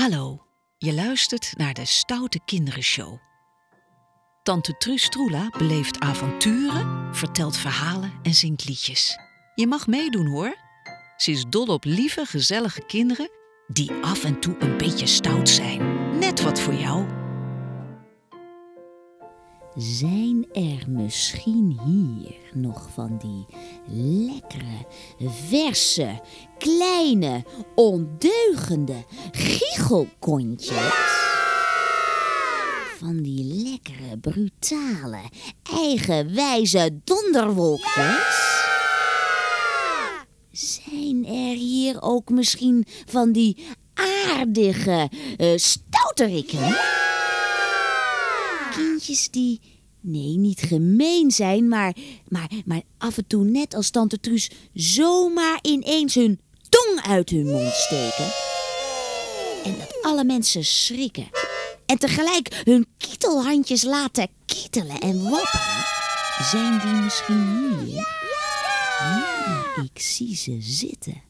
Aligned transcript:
Hallo, 0.00 0.42
je 0.78 0.94
luistert 0.94 1.52
naar 1.56 1.74
de 1.74 1.84
Stoute 1.84 2.40
Kinderenshow. 2.44 3.18
Tante 4.42 4.76
Truus 4.76 5.08
Troela 5.08 5.50
beleeft 5.58 5.98
avonturen, 5.98 7.14
vertelt 7.14 7.56
verhalen 7.56 8.12
en 8.22 8.34
zingt 8.34 8.68
liedjes. 8.68 9.18
Je 9.54 9.66
mag 9.66 9.86
meedoen 9.86 10.26
hoor. 10.26 10.56
Ze 11.16 11.30
is 11.30 11.44
dol 11.48 11.66
op 11.66 11.84
lieve, 11.84 12.26
gezellige 12.26 12.86
kinderen 12.86 13.30
die 13.66 13.92
af 13.92 14.24
en 14.24 14.40
toe 14.40 14.56
een 14.58 14.76
beetje 14.76 15.06
stout 15.06 15.48
zijn. 15.48 15.79
Zijn 19.76 20.46
er 20.52 20.84
misschien 20.88 21.80
hier 21.84 22.34
nog 22.52 22.88
van 22.94 23.18
die 23.18 23.46
lekkere, 24.26 24.86
verse, 25.48 26.20
kleine, 26.58 27.44
ondeugende 27.74 29.04
giechelkontjes? 29.32 30.92
Van 32.98 33.22
die 33.22 33.44
lekkere, 33.44 34.18
brutale, 34.18 35.22
eigenwijze 35.62 37.00
donderwolkjes? 37.04 38.48
Zijn 40.50 41.26
er 41.26 41.56
hier 41.56 42.02
ook 42.02 42.28
misschien 42.30 42.86
van 43.06 43.32
die 43.32 43.66
aardige 43.94 45.10
uh, 45.38 45.56
stouterikken? 45.56 46.76
Kindjes 48.70 49.30
die, 49.30 49.60
nee, 50.00 50.36
niet 50.36 50.60
gemeen 50.60 51.30
zijn, 51.30 51.68
maar, 51.68 51.96
maar, 52.28 52.50
maar 52.64 52.82
af 52.98 53.16
en 53.16 53.26
toe 53.26 53.44
net 53.44 53.74
als 53.74 53.90
tante 53.90 54.20
Truus 54.20 54.50
zomaar 54.74 55.58
ineens 55.62 56.14
hun 56.14 56.40
tong 56.68 57.00
uit 57.06 57.30
hun 57.30 57.46
mond 57.46 57.72
steken. 57.72 58.32
En 59.64 59.78
dat 59.78 59.98
alle 60.02 60.24
mensen 60.24 60.64
schrikken. 60.64 61.28
En 61.86 61.98
tegelijk 61.98 62.62
hun 62.64 62.86
kietelhandjes 62.96 63.82
laten 63.82 64.28
kietelen 64.46 65.00
en 65.00 65.22
wapperen. 65.22 65.84
Zijn 66.50 66.80
die 66.80 67.02
misschien 67.02 67.78
hier? 67.84 68.08
Ja, 68.98 69.64
ik 69.82 70.00
zie 70.00 70.36
ze 70.36 70.56
zitten. 70.60 71.22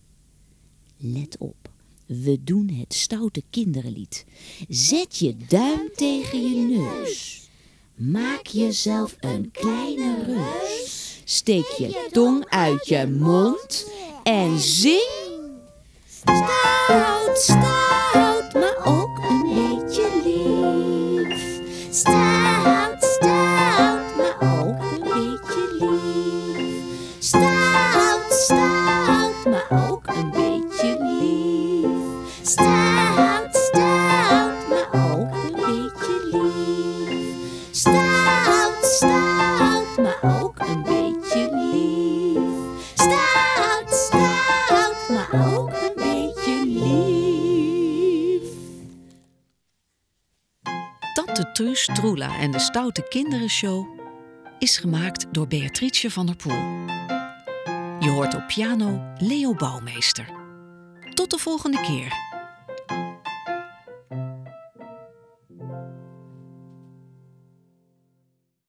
Let 0.96 1.36
op. 1.38 1.70
We 2.10 2.38
doen 2.44 2.70
het 2.80 2.94
stoute 2.94 3.42
kinderlied. 3.50 4.24
Zet 4.68 5.18
je 5.18 5.36
duim 5.48 5.90
tegen 5.94 6.42
je 6.42 6.76
neus. 6.76 7.48
Maak 7.94 8.46
jezelf 8.46 9.16
een 9.20 9.50
kleine 9.52 10.24
reus. 10.24 11.20
Steek 11.24 11.66
je 11.66 12.08
tong 12.12 12.44
uit 12.48 12.86
je 12.86 13.06
mond 13.06 13.90
en 14.22 14.58
zing. 14.58 15.28
Stout, 37.80 38.84
stout, 38.84 39.96
maar 39.96 40.18
ook 40.42 40.58
een 40.58 40.82
beetje 40.82 41.48
lief. 41.52 42.42
Stout, 42.94 43.94
stout, 43.94 45.08
maar 45.08 45.54
ook 45.54 45.72
een 45.72 45.92
beetje 45.94 46.66
lief. 46.66 48.42
Tante 51.14 51.50
Truus 51.52 51.88
Troela 51.94 52.38
en 52.38 52.50
de 52.50 52.58
Stoute 52.58 53.06
Kinderenshow 53.08 53.86
is 54.58 54.78
gemaakt 54.78 55.26
door 55.30 55.46
Beatrice 55.46 56.10
van 56.10 56.26
der 56.26 56.36
Poel. 56.36 56.86
Je 58.00 58.10
hoort 58.10 58.34
op 58.34 58.46
piano 58.46 59.02
Leo 59.18 59.54
Bouwmeester. 59.54 60.26
Tot 61.14 61.30
de 61.30 61.38
volgende 61.38 61.80
keer. 61.80 62.29